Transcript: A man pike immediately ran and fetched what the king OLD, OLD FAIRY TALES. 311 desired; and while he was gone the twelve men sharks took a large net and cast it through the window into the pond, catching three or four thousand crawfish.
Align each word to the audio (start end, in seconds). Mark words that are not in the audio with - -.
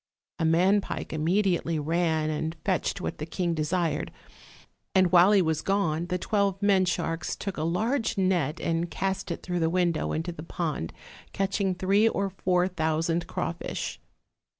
A 0.39 0.45
man 0.45 0.81
pike 0.81 1.13
immediately 1.13 1.77
ran 1.77 2.31
and 2.31 2.55
fetched 2.65 3.01
what 3.01 3.19
the 3.19 3.25
king 3.27 3.49
OLD, 3.49 3.59
OLD 3.59 3.67
FAIRY 3.67 3.67
TALES. 3.67 4.05
311 4.95 5.03
desired; 5.03 5.05
and 5.05 5.11
while 5.11 5.31
he 5.31 5.41
was 5.43 5.61
gone 5.61 6.05
the 6.07 6.17
twelve 6.17 6.59
men 6.59 6.85
sharks 6.85 7.35
took 7.35 7.55
a 7.55 7.61
large 7.61 8.17
net 8.17 8.59
and 8.59 8.89
cast 8.89 9.29
it 9.29 9.43
through 9.43 9.59
the 9.59 9.69
window 9.69 10.11
into 10.11 10.31
the 10.31 10.41
pond, 10.41 10.91
catching 11.33 11.75
three 11.75 12.09
or 12.09 12.31
four 12.31 12.67
thousand 12.67 13.27
crawfish. 13.27 13.99